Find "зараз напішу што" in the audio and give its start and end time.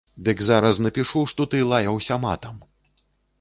0.45-1.47